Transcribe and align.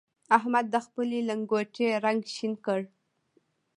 احمد 0.37 0.65
د 0.73 0.75
خپلې 0.85 1.19
لنګوټې 1.29 1.87
رنګ 2.05 2.21
شين 2.35 2.53
کړ. 2.65 2.79